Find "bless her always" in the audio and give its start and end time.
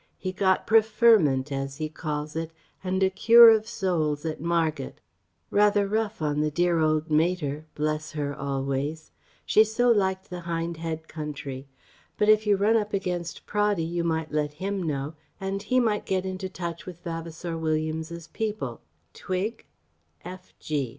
7.75-9.11